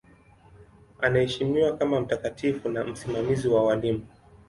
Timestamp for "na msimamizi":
2.69-3.47